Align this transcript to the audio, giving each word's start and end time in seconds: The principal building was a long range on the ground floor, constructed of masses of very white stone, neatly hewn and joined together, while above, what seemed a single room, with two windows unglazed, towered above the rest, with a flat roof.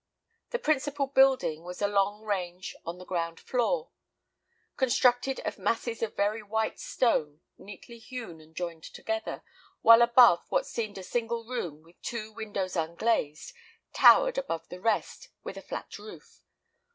The 0.49 0.57
principal 0.57 1.05
building 1.05 1.63
was 1.63 1.79
a 1.79 1.87
long 1.87 2.23
range 2.23 2.75
on 2.87 2.97
the 2.97 3.05
ground 3.05 3.39
floor, 3.39 3.91
constructed 4.75 5.39
of 5.41 5.59
masses 5.59 6.01
of 6.01 6.15
very 6.15 6.41
white 6.41 6.79
stone, 6.79 7.41
neatly 7.59 7.99
hewn 7.99 8.41
and 8.41 8.55
joined 8.55 8.81
together, 8.81 9.43
while 9.83 10.01
above, 10.01 10.43
what 10.49 10.65
seemed 10.65 10.97
a 10.97 11.03
single 11.03 11.43
room, 11.45 11.83
with 11.83 12.01
two 12.01 12.31
windows 12.33 12.75
unglazed, 12.75 13.53
towered 13.93 14.39
above 14.39 14.69
the 14.69 14.81
rest, 14.81 15.29
with 15.43 15.55
a 15.55 15.61
flat 15.61 15.99
roof. 15.99 16.41